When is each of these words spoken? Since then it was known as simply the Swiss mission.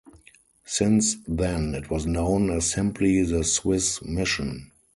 Since 0.65 1.17
then 1.27 1.75
it 1.75 1.91
was 1.91 2.07
known 2.07 2.49
as 2.49 2.71
simply 2.71 3.21
the 3.21 3.43
Swiss 3.43 4.01
mission. 4.01 4.71